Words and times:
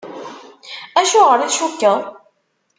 Acuɣer 0.99 1.39
i 1.41 1.47
tcukkeḍ? 1.51 2.01